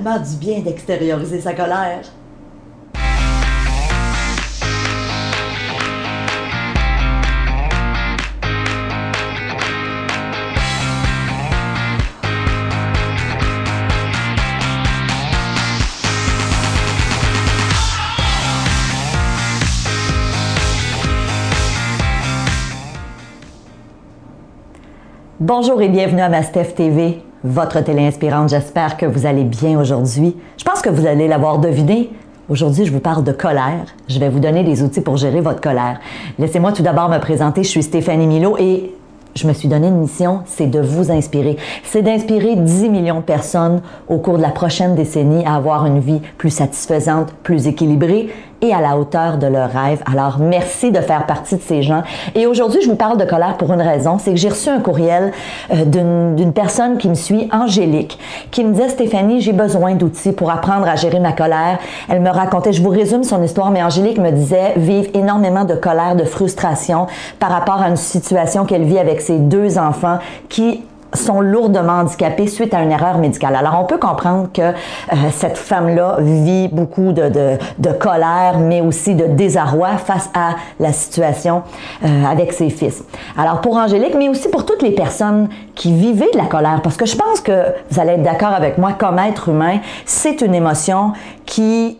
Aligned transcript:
du 0.00 0.36
bien 0.36 0.60
d'extérioriser 0.60 1.40
sa 1.40 1.52
colère. 1.52 2.00
Bonjour 25.38 25.82
et 25.82 25.88
bienvenue 25.88 26.20
à 26.20 26.28
Mastef 26.28 26.74
TV, 26.74 27.22
votre 27.44 27.80
télé 27.80 28.06
inspirante. 28.06 28.48
J'espère 28.50 28.96
que 28.96 29.06
vous 29.06 29.26
allez 29.26 29.44
bien 29.44 29.78
aujourd'hui. 29.78 30.36
Je 30.58 30.64
pense 30.64 30.82
que 30.82 30.90
vous 30.90 31.06
allez 31.06 31.28
l'avoir 31.28 31.58
deviné. 31.58 32.10
Aujourd'hui, 32.48 32.84
je 32.84 32.92
vous 32.92 33.00
parle 33.00 33.24
de 33.24 33.32
colère. 33.32 33.84
Je 34.08 34.18
vais 34.18 34.28
vous 34.28 34.40
donner 34.40 34.64
des 34.64 34.82
outils 34.82 35.00
pour 35.00 35.16
gérer 35.16 35.40
votre 35.40 35.60
colère. 35.60 36.00
Laissez-moi 36.38 36.72
tout 36.72 36.82
d'abord 36.82 37.08
me 37.08 37.18
présenter. 37.18 37.62
Je 37.62 37.68
suis 37.68 37.82
Stéphanie 37.82 38.26
Milo 38.26 38.56
et 38.58 38.92
je 39.36 39.46
me 39.46 39.52
suis 39.52 39.68
donné 39.68 39.86
une 39.86 39.98
mission, 39.98 40.40
c'est 40.46 40.66
de 40.66 40.80
vous 40.80 41.12
inspirer. 41.12 41.56
C'est 41.84 42.02
d'inspirer 42.02 42.56
10 42.56 42.88
millions 42.88 43.20
de 43.20 43.24
personnes 43.24 43.80
au 44.08 44.18
cours 44.18 44.36
de 44.36 44.42
la 44.42 44.50
prochaine 44.50 44.96
décennie 44.96 45.46
à 45.46 45.54
avoir 45.54 45.86
une 45.86 46.00
vie 46.00 46.20
plus 46.36 46.50
satisfaisante, 46.50 47.32
plus 47.44 47.68
équilibrée 47.68 48.30
et 48.62 48.74
à 48.74 48.80
la 48.80 48.96
hauteur 48.96 49.38
de 49.38 49.46
leurs 49.46 49.70
rêves. 49.70 50.02
Alors, 50.10 50.38
merci 50.38 50.90
de 50.90 51.00
faire 51.00 51.26
partie 51.26 51.56
de 51.56 51.62
ces 51.62 51.82
gens. 51.82 52.02
Et 52.34 52.46
aujourd'hui, 52.46 52.80
je 52.82 52.88
vous 52.88 52.96
parle 52.96 53.18
de 53.18 53.24
colère 53.24 53.56
pour 53.56 53.72
une 53.72 53.82
raison, 53.82 54.18
c'est 54.18 54.30
que 54.30 54.36
j'ai 54.36 54.48
reçu 54.48 54.68
un 54.68 54.80
courriel 54.80 55.32
euh, 55.72 55.84
d'une 55.84 56.52
personne 56.52 56.98
qui 56.98 57.08
me 57.08 57.14
suit, 57.14 57.48
Angélique, 57.52 58.18
qui 58.50 58.64
me 58.64 58.72
disait, 58.72 58.88
Stéphanie, 58.88 59.40
j'ai 59.40 59.52
besoin 59.52 59.94
d'outils 59.94 60.32
pour 60.32 60.50
apprendre 60.50 60.88
à 60.88 60.96
gérer 60.96 61.20
ma 61.20 61.32
colère. 61.32 61.78
Elle 62.08 62.20
me 62.20 62.30
racontait, 62.30 62.72
je 62.72 62.82
vous 62.82 62.90
résume 62.90 63.24
son 63.24 63.42
histoire, 63.42 63.70
mais 63.70 63.82
Angélique 63.82 64.18
me 64.18 64.30
disait 64.30 64.74
vivre 64.76 65.08
énormément 65.14 65.64
de 65.64 65.74
colère, 65.74 66.16
de 66.16 66.24
frustration 66.24 67.06
par 67.38 67.50
rapport 67.50 67.80
à 67.80 67.88
une 67.88 67.96
situation 67.96 68.64
qu'elle 68.64 68.84
vit 68.84 68.98
avec 68.98 69.20
ses 69.20 69.38
deux 69.38 69.78
enfants 69.78 70.18
qui 70.48 70.82
sont 71.14 71.40
lourdement 71.40 72.00
handicapés 72.00 72.46
suite 72.46 72.74
à 72.74 72.82
une 72.82 72.92
erreur 72.92 73.18
médicale. 73.18 73.56
Alors, 73.56 73.78
on 73.80 73.84
peut 73.84 73.98
comprendre 73.98 74.48
que 74.52 74.62
euh, 74.62 74.72
cette 75.30 75.58
femme-là 75.58 76.16
vit 76.20 76.68
beaucoup 76.68 77.12
de, 77.12 77.28
de, 77.28 77.58
de, 77.78 77.92
colère, 77.92 78.58
mais 78.58 78.80
aussi 78.80 79.14
de 79.14 79.26
désarroi 79.26 79.96
face 79.96 80.30
à 80.34 80.56
la 80.78 80.92
situation 80.92 81.62
euh, 82.04 82.24
avec 82.24 82.52
ses 82.52 82.70
fils. 82.70 83.04
Alors, 83.36 83.60
pour 83.60 83.76
Angélique, 83.76 84.14
mais 84.16 84.28
aussi 84.28 84.48
pour 84.48 84.64
toutes 84.64 84.82
les 84.82 84.92
personnes 84.92 85.48
qui 85.74 85.92
vivaient 85.92 86.30
de 86.32 86.38
la 86.38 86.46
colère, 86.46 86.80
parce 86.82 86.96
que 86.96 87.06
je 87.06 87.16
pense 87.16 87.40
que 87.40 87.66
vous 87.90 88.00
allez 88.00 88.12
être 88.12 88.22
d'accord 88.22 88.52
avec 88.52 88.78
moi, 88.78 88.92
comme 88.92 89.18
être 89.18 89.48
humain, 89.48 89.78
c'est 90.04 90.40
une 90.40 90.54
émotion 90.54 91.12
qui 91.46 91.98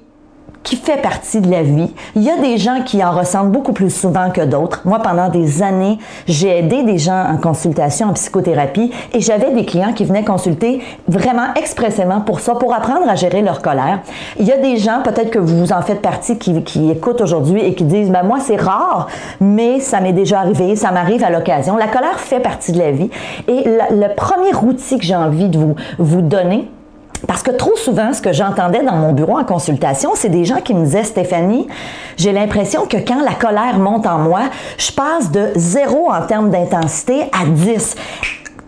qui 0.63 0.77
fait 0.77 1.01
partie 1.01 1.41
de 1.41 1.51
la 1.51 1.63
vie. 1.63 1.91
Il 2.15 2.23
y 2.23 2.31
a 2.31 2.37
des 2.37 2.59
gens 2.59 2.83
qui 2.85 3.03
en 3.03 3.13
ressentent 3.13 3.51
beaucoup 3.51 3.73
plus 3.73 3.91
souvent 3.91 4.31
que 4.31 4.43
d'autres. 4.43 4.83
Moi, 4.85 4.99
pendant 5.01 5.29
des 5.29 5.63
années, 5.63 5.99
j'ai 6.27 6.59
aidé 6.59 6.83
des 6.83 6.99
gens 6.99 7.25
en 7.31 7.39
consultation, 7.39 8.09
en 8.09 8.13
psychothérapie, 8.13 8.91
et 9.15 9.21
j'avais 9.21 9.53
des 9.53 9.65
clients 9.65 9.93
qui 9.93 10.05
venaient 10.05 10.25
consulter 10.25 10.83
vraiment 11.09 11.55
expressément 11.57 12.21
pour 12.21 12.41
ça, 12.41 12.55
pour 12.55 12.75
apprendre 12.75 13.09
à 13.09 13.15
gérer 13.15 13.41
leur 13.41 13.63
colère. 13.63 14.01
Il 14.39 14.47
y 14.47 14.53
a 14.53 14.59
des 14.59 14.77
gens, 14.77 15.01
peut-être 15.03 15.31
que 15.31 15.39
vous 15.39 15.73
en 15.73 15.81
faites 15.81 16.03
partie, 16.03 16.39
qui, 16.39 16.91
écoutent 16.91 17.21
aujourd'hui 17.21 17.61
et 17.61 17.75
qui 17.75 17.85
disent, 17.85 18.11
ben 18.11 18.23
moi, 18.23 18.39
c'est 18.41 18.61
rare, 18.61 19.09
mais 19.41 19.81
ça 19.81 20.01
m'est 20.01 20.13
déjà 20.13 20.41
arrivé, 20.41 20.77
ça 20.77 20.91
m'arrive 20.91 21.25
à 21.25 21.31
l'occasion. 21.31 21.77
La 21.77 21.89
colère 21.89 22.21
fait 22.21 22.41
partie 22.41 22.73
de 22.73 22.79
la 22.79 22.91
vie. 22.91 23.11
Et 23.49 23.65
le 23.65 24.15
premier 24.15 24.55
outil 24.63 24.99
que 24.99 25.05
j'ai 25.05 25.17
envie 25.17 25.49
de 25.49 25.59
vous, 25.59 25.75
vous 25.99 26.23
donner, 26.23 26.69
parce 27.27 27.43
que 27.43 27.51
trop 27.51 27.77
souvent, 27.77 28.13
ce 28.13 28.23
que 28.23 28.33
j'entendais 28.33 28.83
dans 28.83 28.97
mon 28.97 29.13
bureau 29.13 29.39
en 29.39 29.45
consultation, 29.45 30.11
c'est 30.15 30.29
des 30.29 30.45
gens 30.45 30.61
qui 30.61 30.75
me 30.75 30.85
disaient, 30.85 31.05
Stéphanie, 31.05 31.69
j'ai 32.17 32.33
l'impression 32.33 32.87
que 32.87 32.97
quand 32.97 33.23
la 33.23 33.35
colère 33.35 33.79
monte 33.79 34.07
en 34.07 34.19
moi, 34.19 34.43
je 34.79 34.93
passe 34.93 35.31
de 35.31 35.49
zéro 35.57 36.11
en 36.11 36.23
termes 36.27 36.51
d'intensité 36.51 37.23
à 37.33 37.47
10 37.47 37.97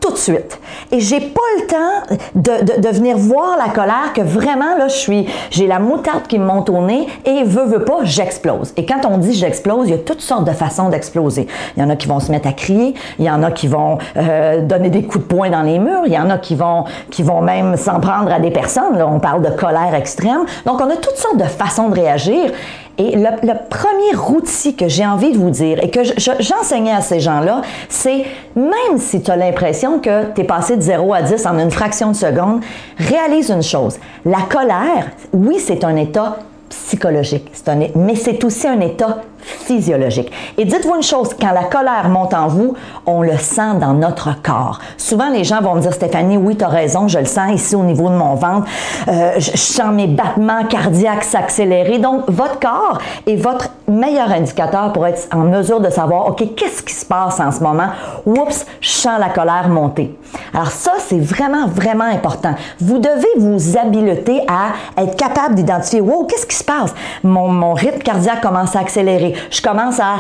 tout 0.03 0.13
de 0.13 0.19
suite. 0.19 0.59
Et 0.91 1.01
j'ai 1.01 1.21
pas 1.21 1.41
le 1.59 1.67
temps 1.67 2.17
de, 2.35 2.81
de, 2.81 2.89
venir 2.89 3.17
voir 3.17 3.57
la 3.57 3.73
colère 3.73 4.13
que 4.15 4.21
vraiment, 4.21 4.77
là, 4.77 4.89
je 4.89 4.97
suis, 4.97 5.27
j'ai 5.51 5.67
la 5.67 5.79
moutarde 5.79 6.27
qui 6.27 6.39
me 6.39 6.45
monte 6.45 6.69
au 6.69 6.83
nez 6.83 7.07
et 7.25 7.45
veut, 7.45 7.65
veut 7.65 7.85
pas, 7.85 8.01
j'explose. 8.03 8.75
Et 8.77 8.85
quand 8.85 9.07
on 9.09 9.19
dit 9.19 9.33
j'explose, 9.33 9.89
il 9.89 9.93
y 9.93 9.95
a 9.95 9.99
toutes 9.99 10.21
sortes 10.21 10.45
de 10.45 10.53
façons 10.53 10.89
d'exploser. 10.89 11.47
Il 11.77 11.83
y 11.83 11.87
en 11.87 11.89
a 11.89 11.97
qui 11.97 12.09
vont 12.09 12.21
se 12.21 12.31
mettre 12.31 12.49
à 12.49 12.53
crier, 12.53 12.95
il 13.19 13.25
y 13.25 13.31
en 13.31 13.43
a 13.43 13.53
qui 13.53 13.69
vont 13.69 13.99
euh, 14.17 14.61
donner 14.61 14.91
des 14.91 15.05
coups 15.05 15.25
de 15.25 15.29
poing 15.29 15.51
dans 15.51 15.63
les 15.63 15.79
murs, 15.79 16.03
il 16.07 16.13
y 16.13 16.19
en 16.19 16.31
a 16.31 16.39
qui 16.39 16.57
vont, 16.57 16.85
qui 17.11 17.23
vont 17.23 17.41
même 17.41 17.77
s'en 17.77 18.01
prendre 18.01 18.33
à 18.33 18.41
des 18.41 18.51
personnes. 18.51 18.99
Là, 18.99 19.07
on 19.07 19.21
parle 19.21 19.43
de 19.43 19.51
colère 19.51 19.95
extrême. 19.95 20.45
Donc, 20.67 20.81
on 20.81 20.91
a 20.91 20.97
toutes 20.97 21.17
sortes 21.17 21.39
de 21.39 21.45
façons 21.45 21.89
de 21.89 21.95
réagir. 21.95 22.51
Et 22.99 23.17
le, 23.17 23.53
premier 23.69 24.37
outil 24.37 24.77
que 24.77 24.89
j'ai 24.89 25.07
envie 25.07 25.33
de 25.33 25.39
vous 25.39 25.51
dire 25.51 25.83
et 25.83 25.91
que 25.91 26.01
j'enseignais 26.41 26.93
à 26.93 27.01
ces 27.01 27.21
gens-là, 27.21 27.63
c'est 27.89 28.25
même 28.55 28.99
si 28.99 29.23
tu 29.23 29.31
as 29.31 29.37
l'impression 29.37 29.99
que 29.99 30.33
tu 30.35 30.43
es 30.43 30.45
passé 30.45 30.77
de 30.77 30.83
0 30.83 31.15
à 31.15 31.23
10 31.23 31.47
en 31.47 31.59
une 31.59 31.71
fraction 31.71 32.11
de 32.11 32.17
seconde, 32.17 32.61
réalise 32.99 33.51
une 33.51 33.63
chose. 33.63 33.99
La 34.25 34.43
colère, 34.49 35.11
oui, 35.33 35.59
c'est 35.59 35.85
un 35.85 35.97
état 35.97 36.39
psychologique, 36.69 37.51
un, 37.67 37.81
mais 37.95 38.15
c'est 38.15 38.43
aussi 38.45 38.67
un 38.67 38.81
état 38.81 39.19
physiologique. 39.43 40.33
Et 40.57 40.65
dites-vous 40.65 40.97
une 40.97 41.03
chose, 41.03 41.31
quand 41.39 41.53
la 41.53 41.65
colère 41.65 42.09
monte 42.09 42.35
en 42.35 42.49
vous, 42.49 42.75
on 43.07 43.23
le 43.23 43.37
sent 43.37 43.75
dans 43.81 43.95
notre 43.95 44.41
corps. 44.43 44.79
Souvent, 44.97 45.29
les 45.31 45.45
gens 45.45 45.61
vont 45.61 45.75
me 45.75 45.81
dire, 45.81 45.93
Stéphanie, 45.93 46.37
oui, 46.37 46.57
tu 46.57 46.65
as 46.65 46.69
raison, 46.69 47.09
je 47.09 47.19
le 47.19 47.25
sens 47.25 47.53
ici 47.53 47.75
au 47.75 47.83
niveau 47.83 48.09
de 48.09 48.15
mon 48.15 48.35
ventre. 48.35 48.67
Euh, 49.09 49.33
je, 49.39 49.57
sens 49.57 49.93
mes 49.93 50.07
battements 50.07 50.65
cardiaques 50.65 51.25
s'accélérer. 51.25 51.99
Donc, 51.99 52.25
votre 52.29 52.59
corps 52.59 52.99
est 53.27 53.37
votre 53.37 53.69
meilleur 53.89 54.31
indicateur 54.31 54.93
pour 54.93 55.07
être 55.07 55.29
en 55.33 55.41
mesure 55.41 55.81
de 55.81 55.91
savoir, 55.91 56.29
OK, 56.29 56.55
qu'est-ce 56.57 56.83
qui 56.83 56.95
se 56.95 57.05
passe 57.05 57.41
en 57.41 57.51
ce 57.51 57.61
moment? 57.61 57.89
Oups, 58.27 58.67
je 58.81 58.91
sens 58.91 59.19
la 59.19 59.29
colère 59.29 59.69
monter. 59.69 60.17
Alors 60.55 60.71
ça, 60.71 60.93
c'est 60.99 61.19
vraiment, 61.19 61.67
vraiment 61.67 62.05
important. 62.05 62.55
Vous 62.81 62.99
devez 62.99 63.29
vous 63.39 63.77
habiliter 63.77 64.41
à 64.49 65.01
être 65.03 65.17
capable 65.17 65.55
d'identifier, 65.55 66.01
wow, 66.01 66.25
qu'est-ce 66.25 66.47
qui 66.47 66.57
se 66.57 66.65
passe? 66.65 66.95
Mon, 67.23 67.49
mon 67.49 67.75
rythme 67.75 67.99
cardiaque 67.99 68.41
commence 68.41 68.75
à 68.77 68.81
accélérer 68.81 69.32
je 69.51 69.63
commence 69.63 70.01
à, 70.01 70.17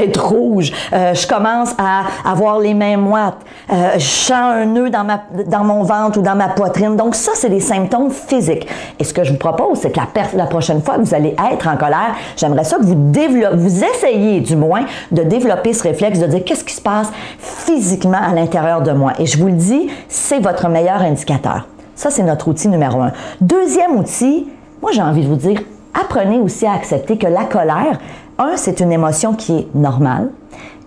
être 0.00 0.24
rouge, 0.24 0.72
euh, 0.92 1.14
je 1.14 1.26
commence 1.26 1.74
à 1.78 2.04
avoir 2.28 2.58
les 2.58 2.74
mains 2.74 2.96
moites, 2.96 3.36
euh, 3.70 3.90
je 3.94 4.04
sens 4.04 4.32
un 4.32 4.64
nœud 4.64 4.90
dans, 4.90 5.04
ma, 5.04 5.22
dans 5.46 5.64
mon 5.64 5.82
ventre 5.82 6.18
ou 6.18 6.22
dans 6.22 6.34
ma 6.34 6.48
poitrine. 6.48 6.96
Donc 6.96 7.14
ça, 7.14 7.32
c'est 7.34 7.50
des 7.50 7.60
symptômes 7.60 8.10
physiques. 8.10 8.66
Et 8.98 9.04
ce 9.04 9.12
que 9.12 9.22
je 9.22 9.32
vous 9.32 9.38
propose, 9.38 9.78
c'est 9.78 9.90
que 9.90 9.98
la, 9.98 10.06
la 10.34 10.46
prochaine 10.46 10.82
fois 10.82 10.96
que 10.96 11.02
vous 11.02 11.14
allez 11.14 11.36
être 11.52 11.68
en 11.68 11.76
colère, 11.76 12.16
j'aimerais 12.36 12.64
ça 12.64 12.78
que 12.78 12.84
vous 12.84 12.94
développez, 12.96 13.56
vous 13.56 13.84
essayez 13.84 14.40
du 14.40 14.56
moins 14.56 14.86
de 15.12 15.22
développer 15.22 15.72
ce 15.72 15.82
réflexe 15.84 16.18
de 16.18 16.26
dire 16.26 16.42
qu'est-ce 16.44 16.64
qui 16.64 16.74
se 16.74 16.82
passe 16.82 17.10
physiquement 17.38 18.18
à 18.20 18.34
l'intérieur 18.34 18.82
de 18.82 18.92
moi? 18.92 19.12
Et 19.18 19.26
je 19.26 19.38
vous 19.38 19.46
le 19.46 19.52
dis, 19.52 19.88
c'est 20.08 20.40
votre 20.40 20.68
meilleur 20.68 21.02
indicateur. 21.02 21.66
Ça, 21.94 22.10
c'est 22.10 22.22
notre 22.22 22.48
outil 22.48 22.68
numéro 22.68 23.00
un. 23.00 23.12
Deuxième 23.40 23.96
outil, 23.96 24.48
moi 24.82 24.92
j'ai 24.92 25.02
envie 25.02 25.22
de 25.22 25.28
vous 25.28 25.36
dire, 25.36 25.60
apprenez 26.00 26.38
aussi 26.38 26.66
à 26.66 26.72
accepter 26.72 27.18
que 27.18 27.26
la 27.26 27.44
colère, 27.44 27.98
un, 28.38 28.56
c'est 28.56 28.80
une 28.80 28.92
émotion 28.92 29.34
qui 29.34 29.58
est 29.58 29.74
normale. 29.74 30.30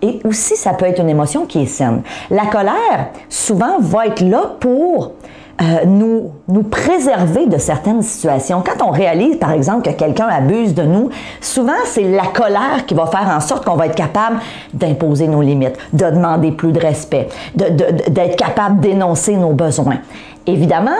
Et 0.02 0.20
aussi, 0.24 0.56
ça 0.56 0.72
peut 0.72 0.86
être 0.86 1.00
une 1.00 1.10
émotion 1.10 1.44
qui 1.44 1.62
est 1.62 1.66
saine. 1.66 2.02
La 2.30 2.46
colère, 2.46 3.08
souvent, 3.28 3.78
va 3.80 4.06
être 4.06 4.22
là 4.22 4.52
pour 4.58 5.12
euh, 5.60 5.84
nous, 5.84 6.30
nous 6.48 6.62
préserver 6.62 7.46
de 7.46 7.58
certaines 7.58 8.00
situations. 8.00 8.62
Quand 8.64 8.82
on 8.86 8.90
réalise, 8.90 9.36
par 9.36 9.52
exemple, 9.52 9.90
que 9.90 9.94
quelqu'un 9.94 10.26
abuse 10.26 10.74
de 10.74 10.84
nous, 10.84 11.10
souvent, 11.42 11.72
c'est 11.84 12.04
la 12.04 12.24
colère 12.24 12.86
qui 12.86 12.94
va 12.94 13.04
faire 13.06 13.28
en 13.28 13.40
sorte 13.40 13.66
qu'on 13.66 13.76
va 13.76 13.86
être 13.86 13.94
capable 13.94 14.38
d'imposer 14.72 15.28
nos 15.28 15.42
limites, 15.42 15.76
de 15.92 16.06
demander 16.06 16.52
plus 16.52 16.72
de 16.72 16.80
respect, 16.80 17.28
d'être 17.54 18.10
de, 18.10 18.36
capable 18.36 18.80
d'énoncer 18.80 19.36
nos 19.36 19.52
besoins. 19.52 19.98
Évidemment, 20.46 20.96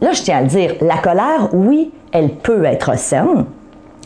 là, 0.00 0.12
je 0.12 0.22
tiens 0.22 0.38
à 0.38 0.42
le 0.42 0.48
dire, 0.48 0.74
la 0.82 0.98
colère, 0.98 1.48
oui, 1.52 1.90
elle 2.16 2.30
peut 2.30 2.64
être 2.64 2.98
saine. 2.98 3.44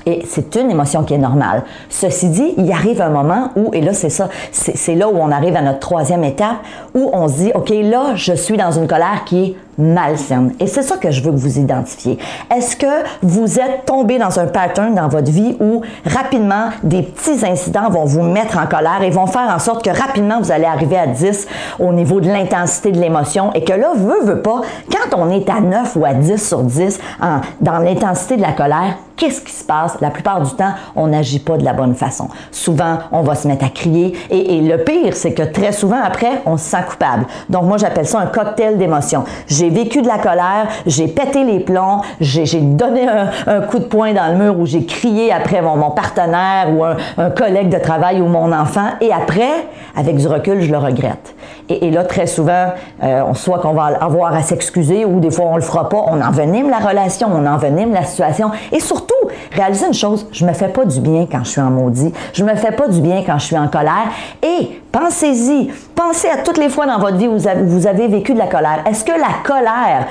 Et 0.07 0.23
c'est 0.27 0.57
une 0.57 0.71
émotion 0.71 1.05
qui 1.05 1.15
est 1.15 1.19
normale. 1.19 1.63
Ceci 1.89 2.31
dit, 2.31 2.55
il 2.57 2.73
arrive 2.73 3.03
un 3.03 3.11
moment 3.11 3.51
où, 3.55 3.71
et 3.75 3.81
là 3.81 3.93
c'est 3.93 4.09
ça, 4.09 4.29
c'est 4.51 4.95
là 4.95 5.09
où 5.09 5.17
on 5.17 5.31
arrive 5.31 5.57
à 5.57 5.63
notre 5.63 5.79
troisième 5.79 6.25
étape, 6.25 6.57
où 6.95 7.11
on 7.13 7.29
se 7.29 7.35
dit, 7.35 7.53
OK, 7.55 7.71
là, 7.71 8.15
je 8.15 8.33
suis 8.33 8.57
dans 8.57 8.73
une 8.73 8.87
colère 8.87 9.25
qui 9.27 9.45
est 9.45 9.57
malsaine. 9.81 10.55
Et 10.61 10.67
c'est 10.67 10.83
ça 10.83 10.97
que 10.97 11.11
je 11.11 11.23
veux 11.23 11.33
que 11.33 11.37
vous 11.37 11.59
identifiez. 11.59 12.19
Est-ce 12.55 12.77
que 12.77 12.87
vous 13.23 13.59
êtes 13.59 13.87
tombé 13.87 14.19
dans 14.19 14.39
un 14.39 14.47
pattern 14.47 14.95
dans 14.95 15.09
votre 15.09 15.31
vie 15.31 15.57
où 15.61 15.83
rapidement 16.05 16.71
des 16.83 17.03
petits 17.03 17.45
incidents 17.45 17.91
vont 17.91 18.05
vous 18.05 18.23
mettre 18.23 18.59
en 18.59 18.67
colère 18.67 19.03
et 19.03 19.11
vont 19.11 19.27
faire 19.27 19.53
en 19.55 19.59
sorte 19.59 19.85
que 19.85 19.91
rapidement 19.91 20.41
vous 20.41 20.53
allez 20.53 20.65
arriver 20.65 20.99
à 20.99 21.07
10 21.07 21.47
au 21.79 21.93
niveau 21.93 22.21
de 22.21 22.29
l'intensité 22.29 22.93
de 22.93 23.01
l'émotion 23.01 23.53
et 23.55 23.65
que 23.65 23.73
là, 23.73 23.93
veut, 23.97 24.25
veut 24.25 24.43
pas, 24.43 24.61
quand 24.91 25.17
on 25.19 25.31
est 25.31 25.49
à 25.49 25.61
9 25.61 25.97
ou 25.97 26.05
à 26.05 26.15
10 26.15 26.49
sur 26.49 26.63
10 26.63 26.99
en, 27.21 27.41
dans 27.61 27.79
l'intensité 27.79 28.37
de 28.37 28.43
la 28.43 28.53
colère, 28.53 28.97
qu'est-ce 29.21 29.43
qui 29.43 29.53
se 29.53 29.65
passe? 29.65 29.99
La 30.01 30.11
plupart 30.11 30.41
du 30.41 30.51
temps, 30.53 30.73
on 30.97 31.09
n'agit 31.09 31.41
pas 31.41 31.59
de 31.59 31.65
la 31.65 31.75
bonne 31.75 31.95
façon. 31.95 32.29
Souvent, 32.51 32.99
on 33.13 33.21
va 33.21 33.35
se 33.35 33.47
mettre 33.47 33.65
à 33.67 33.69
crier 33.69 34.17
et, 34.31 34.61
le 34.61 34.83
pire, 34.83 35.15
c'est 35.15 35.35
que 35.35 35.43
très 35.43 35.73
souvent 35.73 36.01
après, 36.03 36.43
on 36.47 36.57
se 36.57 36.65
sent 36.65 36.83
coupable. 36.89 37.27
Donc 37.49 37.65
moi, 37.65 37.77
j'appelle 37.77 38.07
ça 38.07 38.21
un 38.21 38.27
cocktail 38.27 38.79
d'émotions. 38.79 39.25
J'ai 39.47 39.70
j'ai 39.71 39.85
vécu 39.85 40.03
de 40.03 40.09
la 40.09 40.19
colère, 40.19 40.69
j'ai 40.87 41.07
pété 41.07 41.45
les 41.45 41.61
plombs, 41.61 42.01
j'ai 42.21 42.61
donné 42.61 43.07
un, 43.47 43.61
coup 43.61 43.79
de 43.79 43.85
poing 43.85 44.13
dans 44.13 44.33
le 44.33 44.45
mur 44.45 44.59
ou 44.59 44.67
j'ai 44.67 44.85
crié 44.85 45.33
après 45.33 45.63
mon, 45.63 45.91
partenaire 45.91 46.69
ou 46.73 46.85
un, 46.85 47.31
collègue 47.31 47.69
de 47.69 47.79
travail 47.79 48.21
ou 48.21 48.27
mon 48.27 48.53
enfant. 48.53 48.89
Et 49.01 49.13
après, 49.13 49.67
avec 49.97 50.17
du 50.17 50.27
recul, 50.27 50.61
je 50.61 50.71
le 50.71 50.79
regrette. 50.79 51.35
Et, 51.69 51.91
là, 51.91 52.05
très 52.05 52.27
souvent, 52.27 52.73
euh, 53.03 53.23
on 53.27 53.35
soit 53.35 53.61
qu'on 53.61 53.75
va 53.75 53.85
avoir 54.01 54.35
à 54.35 54.43
s'excuser 54.43 55.05
ou 55.05 55.21
des 55.21 55.31
fois 55.31 55.47
on 55.47 55.57
le 55.57 55.63
fera 55.63 55.89
pas, 55.89 56.05
on 56.07 56.21
envenime 56.21 56.69
la 56.69 56.79
relation, 56.79 57.29
on 57.33 57.47
envenime 57.47 57.93
la 57.93 58.05
situation. 58.05 58.51
Et 58.73 58.81
surtout, 58.81 59.15
réaliser 59.53 59.87
une 59.87 59.95
chose, 59.95 60.27
je 60.33 60.45
me 60.45 60.53
fais 60.53 60.69
pas 60.69 60.85
du 60.85 61.01
bien 61.01 61.27
quand 61.31 61.45
je 61.45 61.51
suis 61.51 61.61
en 61.61 61.71
maudit, 61.71 62.13
je 62.33 62.45
me 62.45 62.55
fais 62.57 62.73
pas 62.73 62.89
du 62.89 63.01
bien 63.01 63.23
quand 63.25 63.39
je 63.39 63.47
suis 63.47 63.59
en 63.59 63.69
colère. 63.69 64.09
Et 64.43 64.81
pensez-y, 64.93 65.71
pensez 65.95 66.29
à 66.29 66.39
toutes 66.39 66.59
les 66.59 66.69
fois 66.69 66.87
dans 66.87 66.99
votre 66.99 67.17
vie 67.17 67.29
où 67.29 67.37
vous 67.37 67.87
avez 67.87 68.09
vécu 68.09 68.35
de 68.35 68.39
la 68.39 68.47
colère. 68.47 68.83
Est-ce 68.87 69.05
que 69.05 69.13
la 69.13 69.43
colère 69.45 70.07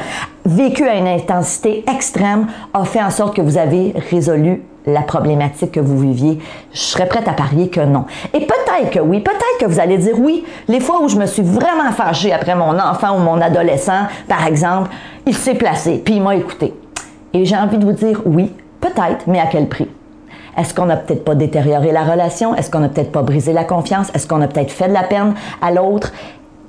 vécue 0.45 0.87
à 0.87 0.95
une 0.95 1.07
intensité 1.07 1.83
extrême 1.89 2.47
a 2.73 2.85
fait 2.85 3.01
en 3.01 3.09
sorte 3.09 3.35
que 3.35 3.41
vous 3.41 3.57
avez 3.57 3.93
résolu 4.09 4.63
la 4.85 5.01
problématique 5.01 5.73
que 5.73 5.79
vous 5.79 5.99
viviez, 5.99 6.39
je 6.73 6.79
serais 6.79 7.07
prête 7.07 7.27
à 7.27 7.33
parier 7.33 7.69
que 7.69 7.81
non. 7.81 8.05
Et 8.33 8.39
peut-être 8.39 8.91
que 8.91 8.99
oui, 8.99 9.19
peut-être 9.19 9.57
que 9.59 9.65
vous 9.65 9.79
allez 9.79 9.97
dire 9.97 10.19
oui, 10.19 10.45
les 10.67 10.79
fois 10.79 11.01
où 11.01 11.09
je 11.09 11.17
me 11.17 11.25
suis 11.25 11.43
vraiment 11.43 11.91
fâchée 11.91 12.33
après 12.33 12.55
mon 12.55 12.77
enfant 12.79 13.17
ou 13.17 13.19
mon 13.19 13.39
adolescent, 13.41 14.07
par 14.27 14.47
exemple, 14.47 14.89
il 15.25 15.35
s'est 15.35 15.55
placé, 15.55 16.01
puis 16.03 16.15
il 16.15 16.23
m'a 16.23 16.35
écouté. 16.35 16.73
Et 17.33 17.45
j'ai 17.45 17.57
envie 17.57 17.77
de 17.77 17.85
vous 17.85 17.91
dire 17.91 18.21
oui, 18.25 18.51
peut-être, 18.81 19.27
mais 19.27 19.39
à 19.39 19.47
quel 19.47 19.67
prix? 19.67 19.87
Est-ce 20.59 20.73
qu'on 20.73 20.85
n'a 20.85 20.97
peut-être 20.97 21.23
pas 21.23 21.35
détérioré 21.35 21.91
la 21.91 22.03
relation? 22.03 22.53
Est-ce 22.53 22.69
qu'on 22.69 22.79
n'a 22.79 22.89
peut-être 22.89 23.11
pas 23.11 23.21
brisé 23.21 23.53
la 23.53 23.63
confiance? 23.63 24.11
Est-ce 24.13 24.27
qu'on 24.27 24.41
a 24.41 24.47
peut-être 24.47 24.71
fait 24.71 24.89
de 24.89 24.93
la 24.93 25.03
peine 25.03 25.33
à 25.61 25.71
l'autre? 25.71 26.11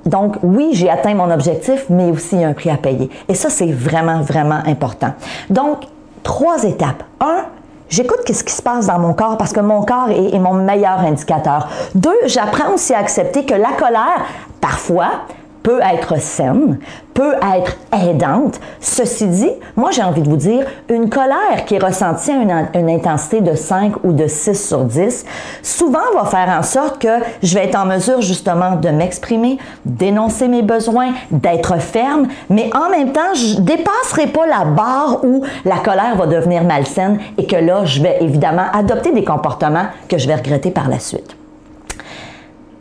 Donc, 0.05 0.37
oui, 0.41 0.69
j'ai 0.73 0.89
atteint 0.89 1.13
mon 1.13 1.29
objectif, 1.29 1.85
mais 1.89 2.09
aussi 2.09 2.43
un 2.43 2.53
prix 2.53 2.69
à 2.69 2.77
payer. 2.77 3.09
Et 3.27 3.35
ça, 3.35 3.49
c'est 3.49 3.71
vraiment, 3.71 4.21
vraiment 4.21 4.59
important. 4.65 5.13
Donc, 5.49 5.83
trois 6.23 6.63
étapes. 6.63 7.03
Un, 7.19 7.45
J'écoute 7.89 8.19
ce 8.25 8.41
qui 8.41 8.53
se 8.53 8.61
passe 8.61 8.87
dans 8.87 8.99
mon 8.99 9.13
corps 9.13 9.35
parce 9.37 9.51
que 9.51 9.59
mon 9.59 9.83
corps 9.83 10.09
est, 10.09 10.33
est 10.33 10.39
mon 10.39 10.53
meilleur 10.53 10.99
indicateur. 10.99 11.67
Deux, 11.93 12.15
j'apprends 12.25 12.73
aussi 12.73 12.93
à 12.93 12.99
accepter 12.99 13.45
que 13.45 13.53
la 13.53 13.73
colère, 13.77 14.25
parfois, 14.61 15.25
peut 15.63 15.79
être 15.81 16.19
saine, 16.19 16.79
peut 17.13 17.33
être 17.55 17.77
aidante. 17.93 18.59
Ceci 18.79 19.27
dit, 19.27 19.51
moi 19.75 19.91
j'ai 19.91 20.01
envie 20.01 20.21
de 20.21 20.29
vous 20.29 20.37
dire, 20.37 20.65
une 20.89 21.09
colère 21.09 21.65
qui 21.65 21.75
est 21.75 21.83
ressentie 21.83 22.31
à 22.31 22.35
une, 22.35 22.89
intensité 22.89 23.41
de 23.41 23.55
5 23.55 24.03
ou 24.03 24.13
de 24.13 24.27
6 24.27 24.67
sur 24.67 24.83
10, 24.83 25.25
souvent 25.61 25.99
va 26.15 26.25
faire 26.25 26.49
en 26.57 26.63
sorte 26.63 27.01
que 27.01 27.19
je 27.43 27.53
vais 27.53 27.65
être 27.65 27.77
en 27.77 27.85
mesure 27.85 28.21
justement 28.21 28.75
de 28.75 28.89
m'exprimer, 28.89 29.57
d'énoncer 29.85 30.47
mes 30.47 30.61
besoins, 30.63 31.11
d'être 31.29 31.79
ferme, 31.79 32.27
mais 32.49 32.69
en 32.75 32.89
même 32.89 33.11
temps, 33.11 33.33
je 33.33 33.59
dépasserai 33.59 34.27
pas 34.27 34.45
la 34.47 34.65
barre 34.65 35.23
où 35.23 35.43
la 35.65 35.77
colère 35.77 36.15
va 36.15 36.25
devenir 36.25 36.63
malsaine 36.63 37.19
et 37.37 37.45
que 37.45 37.55
là, 37.55 37.85
je 37.85 38.01
vais 38.01 38.17
évidemment 38.21 38.65
adopter 38.73 39.11
des 39.11 39.23
comportements 39.23 39.85
que 40.07 40.17
je 40.17 40.27
vais 40.27 40.35
regretter 40.35 40.71
par 40.71 40.89
la 40.89 40.99
suite. 40.99 41.35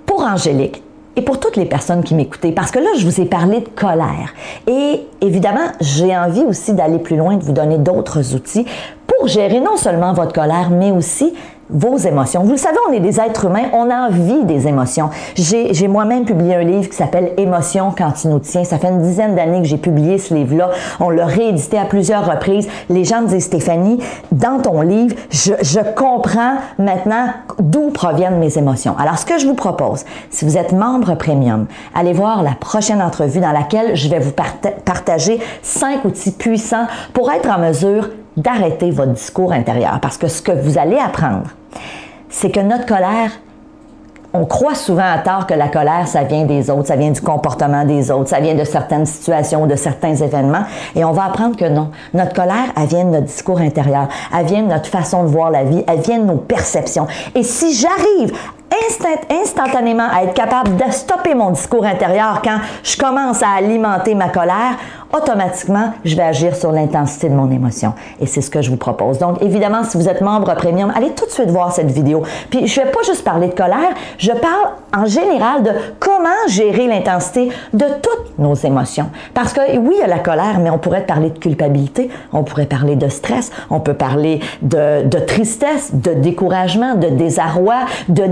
Pour 0.07 0.23
Angélique, 0.23 0.83
et 1.17 1.23
pour 1.23 1.41
toutes 1.41 1.57
les 1.57 1.67
personnes 1.67 2.03
qui 2.05 2.15
m'écoutaient, 2.15 2.53
parce 2.53 2.71
que 2.71 2.79
là, 2.79 2.91
je 2.97 3.05
vous 3.05 3.21
ai 3.21 3.25
parlé 3.25 3.61
de 3.61 3.69
colère. 3.69 4.33
Et 4.67 5.01
évidemment, 5.21 5.73
j'ai 5.81 6.17
envie 6.17 6.43
aussi 6.43 6.73
d'aller 6.73 6.99
plus 6.99 7.17
loin, 7.17 7.37
de 7.37 7.43
vous 7.43 7.53
donner 7.53 7.79
d'autres 7.79 8.35
outils 8.35 8.65
pour 9.07 9.29
gérer 9.29 9.61
non 9.61 9.77
seulement 9.77 10.13
votre 10.13 10.33
colère, 10.33 10.71
mais 10.71 10.93
aussi 10.93 11.35
vos 11.73 11.97
émotions. 11.97 12.43
Vous 12.43 12.53
le 12.53 12.57
savez, 12.57 12.79
on 12.89 12.93
est 12.93 13.01
des 13.01 13.21
êtres 13.21 13.47
humains, 13.47 13.69
on 13.73 13.91
a 13.91 14.09
envie 14.09 14.45
des 14.45 14.67
émotions. 14.67 15.11
J'ai 15.35 15.89
moi-même 15.89 16.25
publié 16.25 16.57
un 16.57 16.63
livre 16.63 16.89
qui 16.89 16.97
s'appelle 16.97 17.33
Émotions 17.37 17.93
quand 17.97 18.25
il 18.25 18.31
nous 18.31 18.39
tient. 18.39 18.65
Ça 18.65 18.79
fait 18.79 18.89
une 18.89 19.03
dizaine 19.03 19.35
d'années 19.35 19.63
que 19.63 19.69
j'ai 19.69 19.77
publié 19.77 20.19
ce 20.19 20.35
livre-là. 20.35 20.71
On 20.99 21.11
l'a 21.11 21.27
réédité 21.27 21.79
à 21.79 21.85
plusieurs 21.85 22.31
reprises. 22.31 22.69
Les 22.89 23.05
gens 23.05 23.23
me 23.23 23.29
disent, 23.29 23.45
Stéphanie, 23.45 24.01
dans 24.33 24.61
ton 24.61 24.81
livre, 24.83 25.15
je, 25.31 25.53
je 25.61 25.81
comprends 25.95 26.55
maintenant 26.79 27.27
d'où 27.59 27.91
proviennent 27.91 28.39
mes 28.39 28.59
émotions. 28.59 28.95
Alors, 28.99 29.19
ce 29.19 29.27
que 29.27 29.39
je 29.39 29.47
vous 29.47 29.55
propose, 29.55 30.05
si 30.31 30.45
vous 30.45 30.57
êtes 30.57 30.73
membre 30.73 31.15
premium, 31.15 31.67
allez 31.95 32.13
voir 32.13 32.43
la 32.43 32.53
prochaine 32.53 33.03
entrevue 33.03 33.41
dans 33.41 33.53
laquelle 33.53 33.97
je 33.97 34.09
vais 34.09 34.19
vous 34.19 34.33
partager 34.33 35.41
cinq 35.63 36.05
outils 36.05 36.33
puissants 36.33 36.87
pour 37.13 37.31
être 37.31 37.49
en 37.49 37.59
mesure 37.59 38.09
d'arrêter 38.37 38.91
votre 38.91 39.13
discours 39.13 39.53
intérieur. 39.53 39.99
Parce 40.01 40.17
que 40.17 40.29
ce 40.29 40.43
que 40.43 40.53
vous 40.53 40.79
allez 40.79 40.97
apprendre, 40.97 41.51
c'est 42.29 42.51
que 42.51 42.61
notre 42.61 42.87
colère, 42.87 43.31
on 44.33 44.45
croit 44.45 44.77
souvent 44.77 45.11
à 45.13 45.19
tort 45.19 45.47
que 45.47 45.55
la 45.55 45.69
colère, 45.69 46.07
ça 46.07 46.23
vient 46.23 46.45
des 46.45 46.71
autres, 46.71 46.87
ça 46.87 46.97
vient 46.97 47.11
du 47.11 47.21
comportement 47.21 47.85
des 47.85 48.11
autres, 48.11 48.29
ça 48.29 48.41
vient 48.41 48.55
de 48.55 48.65
certaines 48.65 49.07
situations, 49.07 49.67
de 49.67 49.75
certains 49.75 50.15
événements. 50.15 50.63
Et 50.95 51.05
on 51.05 51.11
va 51.11 51.25
apprendre 51.25 51.57
que 51.57 51.65
non. 51.65 51.91
Notre 52.15 52.33
colère, 52.33 52.73
elle 52.77 52.87
vient 52.87 53.05
de 53.05 53.11
notre 53.11 53.27
discours 53.27 53.59
intérieur, 53.59 54.09
elle 54.37 54.47
vient 54.47 54.63
de 54.63 54.69
notre 54.69 54.87
façon 54.87 55.25
de 55.25 55.29
voir 55.29 55.51
la 55.51 55.65
vie, 55.65 55.85
elle 55.89 56.01
vient 56.01 56.19
de 56.19 56.27
nos 56.27 56.37
perceptions. 56.37 57.09
Et 57.35 57.43
si 57.43 57.75
j'arrive 57.75 58.33
instantanément 59.31 60.07
à 60.11 60.25
être 60.25 60.35
capable 60.35 60.77
de 60.77 60.91
stopper 60.91 61.35
mon 61.35 61.51
discours 61.51 61.85
intérieur 61.85 62.41
quand 62.43 62.59
je 62.83 62.97
commence 62.97 63.43
à 63.43 63.51
alimenter 63.51 64.15
ma 64.15 64.29
colère, 64.29 64.77
automatiquement, 65.13 65.93
je 66.05 66.17
vais 66.17 66.23
agir 66.23 66.55
sur 66.55 66.71
l'intensité 66.71 67.29
de 67.29 67.35
mon 67.35 67.51
émotion. 67.51 67.95
Et 68.21 68.27
c'est 68.27 68.41
ce 68.41 68.51
que 68.51 68.63
je 68.63 68.71
vous 68.71 68.77
propose. 68.77 69.19
Donc, 69.19 69.43
évidemment, 69.43 69.83
si 69.83 69.97
vous 69.97 70.09
êtes 70.09 70.21
membre 70.21 70.55
premium, 70.55 70.93
allez 70.95 71.11
tout 71.11 71.27
de 71.27 71.31
suite 71.31 71.51
voir 71.51 71.73
cette 71.73 71.91
vidéo. 71.91 72.23
Puis, 72.51 72.67
je 72.67 72.81
ne 72.81 72.87
vais 72.87 72.93
pas 72.93 73.03
juste 73.05 73.25
parler 73.25 73.49
de 73.49 73.55
colère, 73.55 73.91
je 74.19 74.31
parle 74.31 74.75
en 74.97 75.07
général 75.07 75.63
de 75.63 75.71
comment 75.99 76.29
gérer 76.49 76.87
l'intensité 76.87 77.51
de 77.73 77.85
toutes 78.03 78.39
nos 78.39 78.55
émotions. 78.55 79.11
Parce 79.35 79.53
que 79.53 79.61
oui, 79.79 79.95
il 79.97 80.01
y 80.01 80.03
a 80.03 80.07
la 80.07 80.19
colère, 80.19 80.59
mais 80.61 80.71
on 80.71 80.79
pourrait 80.79 81.07
parler 81.07 81.31
de 81.31 81.39
culpabilité, 81.39 82.11
on 82.33 82.45
pourrait 82.45 82.67
parler 82.67 82.97
de 82.97 83.09
stress, 83.09 83.51
on 83.69 83.81
peut 83.81 83.95
parler 83.95 84.41
de, 84.63 85.05
de 85.05 85.19
tristesse, 85.19 85.95
de 85.95 86.15
découragement, 86.15 86.95
de 86.95 87.09
désarroi, 87.09 87.81
de 88.09 88.27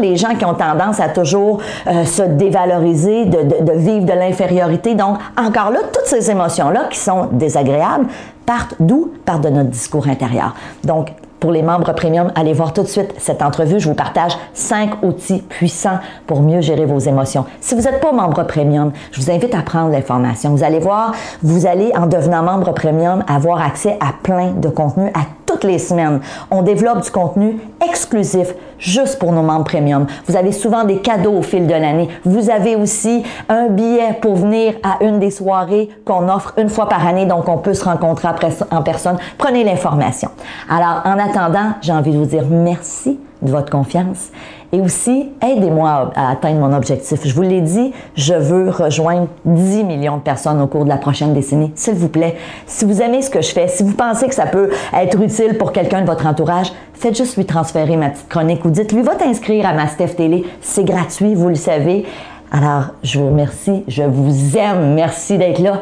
Les 0.00 0.16
gens 0.16 0.34
qui 0.34 0.44
ont 0.44 0.54
tendance 0.54 1.00
à 1.00 1.08
toujours 1.08 1.60
euh, 1.86 2.04
se 2.04 2.22
dévaloriser, 2.22 3.26
de, 3.26 3.72
vivre 3.72 4.04
de 4.04 4.12
l'infériorité. 4.12 4.94
Donc, 4.94 5.18
encore 5.36 5.70
là, 5.70 5.80
toutes 5.92 6.06
ces 6.06 6.30
émotions-là 6.30 6.84
qui 6.90 6.98
sont 6.98 7.28
désagréables 7.32 8.06
partent 8.44 8.74
d'où? 8.78 9.12
Partent 9.24 9.44
de 9.44 9.50
notre 9.50 9.70
discours 9.70 10.08
intérieur. 10.08 10.54
Donc, 10.84 11.12
pour 11.40 11.52
les 11.52 11.62
membres 11.62 11.92
premium, 11.92 12.32
allez 12.34 12.54
voir 12.54 12.72
tout 12.72 12.82
de 12.82 12.88
suite 12.88 13.14
cette 13.18 13.42
entrevue. 13.42 13.78
Je 13.78 13.88
vous 13.88 13.94
partage 13.94 14.32
cinq 14.54 15.02
outils 15.02 15.42
puissants 15.42 15.98
pour 16.26 16.40
mieux 16.40 16.62
gérer 16.62 16.86
vos 16.86 16.98
émotions. 16.98 17.44
Si 17.60 17.74
vous 17.74 17.82
n'êtes 17.82 18.00
pas 18.00 18.12
membre 18.12 18.44
premium, 18.44 18.92
je 19.12 19.20
vous 19.20 19.30
invite 19.30 19.54
à 19.54 19.62
prendre 19.62 19.90
l'information. 19.90 20.50
Vous 20.50 20.64
allez 20.64 20.78
voir, 20.78 21.12
vous 21.42 21.66
allez, 21.66 21.92
en 21.94 22.06
devenant 22.06 22.42
membre 22.42 22.72
premium, 22.72 23.22
avoir 23.28 23.60
accès 23.60 23.98
à 24.00 24.14
plein 24.22 24.52
de 24.52 24.68
contenus, 24.68 25.10
à 25.14 25.20
toutes 25.44 25.64
les 25.64 25.78
semaines. 25.78 26.20
On 26.50 26.62
développe 26.62 27.02
du 27.02 27.10
contenu 27.10 27.60
exclusif 27.86 28.54
juste 28.78 29.18
pour 29.18 29.32
nos 29.32 29.42
membres 29.42 29.64
premium. 29.64 30.06
Vous 30.26 30.36
avez 30.36 30.52
souvent 30.52 30.84
des 30.84 30.98
cadeaux 30.98 31.32
au 31.38 31.42
fil 31.42 31.66
de 31.66 31.72
l'année. 31.72 32.08
Vous 32.24 32.50
avez 32.50 32.76
aussi 32.76 33.22
un 33.48 33.68
billet 33.68 34.18
pour 34.20 34.36
venir 34.36 34.74
à 34.82 35.04
une 35.04 35.18
des 35.18 35.30
soirées 35.30 35.88
qu'on 36.04 36.28
offre 36.28 36.54
une 36.56 36.68
fois 36.68 36.88
par 36.88 37.06
année, 37.06 37.26
donc 37.26 37.48
on 37.48 37.58
peut 37.58 37.74
se 37.74 37.84
rencontrer 37.84 38.28
en 38.70 38.82
personne. 38.82 39.16
Prenez 39.38 39.64
l'information. 39.64 40.30
Alors, 40.68 41.02
en 41.04 41.18
attendant, 41.18 41.74
j'ai 41.80 41.92
envie 41.92 42.12
de 42.12 42.18
vous 42.18 42.26
dire 42.26 42.44
merci 42.48 43.18
de 43.42 43.50
votre 43.50 43.70
confiance. 43.70 44.30
Et 44.72 44.80
aussi, 44.80 45.30
aidez-moi 45.42 46.12
à, 46.14 46.30
atteindre 46.30 46.60
mon 46.60 46.74
objectif. 46.74 47.20
Je 47.24 47.34
vous 47.34 47.42
l'ai 47.42 47.60
dit, 47.60 47.92
je 48.14 48.34
veux 48.34 48.70
rejoindre 48.70 49.28
10 49.44 49.84
millions 49.84 50.16
de 50.16 50.22
personnes 50.22 50.60
au 50.60 50.66
cours 50.66 50.84
de 50.84 50.88
la 50.88 50.96
prochaine 50.96 51.34
décennie. 51.34 51.72
S'il 51.74 51.94
vous 51.94 52.08
plaît, 52.08 52.36
si 52.66 52.84
vous 52.84 53.00
aimez 53.00 53.22
ce 53.22 53.30
que 53.30 53.42
je 53.42 53.52
fais, 53.52 53.68
si 53.68 53.82
vous 53.82 53.94
pensez 53.94 54.28
que 54.28 54.34
ça 54.34 54.46
peut 54.46 54.70
être 54.92 55.20
utile 55.20 55.56
pour 55.58 55.72
quelqu'un 55.72 56.02
de 56.02 56.06
votre 56.06 56.26
entourage, 56.26 56.72
faites 56.94 57.16
juste 57.16 57.36
lui 57.36 57.46
transférer 57.46 57.96
ma 57.96 58.10
petite 58.10 58.28
chronique 58.28 58.64
ou 58.64 58.70
dites-lui, 58.70 59.02
va 59.02 59.14
t'inscrire 59.14 59.66
à 59.66 59.72
ma 59.72 59.86
Steph 59.86 60.14
Télé. 60.16 60.44
C'est 60.60 60.84
gratuit, 60.84 61.34
vous 61.34 61.48
le 61.48 61.54
savez. 61.54 62.04
Alors, 62.50 62.90
je 63.02 63.18
vous 63.18 63.26
remercie, 63.26 63.84
je 63.88 64.02
vous 64.02 64.56
aime, 64.56 64.94
merci 64.94 65.36
d'être 65.36 65.58
là 65.58 65.80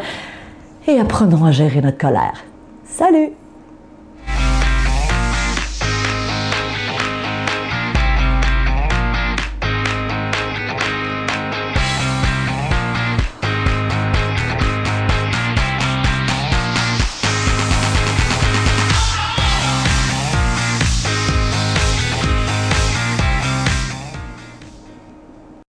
et 0.86 0.98
apprenons 0.98 1.44
à 1.44 1.50
gérer 1.50 1.80
notre 1.80 1.98
colère. 1.98 2.44
Salut! 2.84 3.43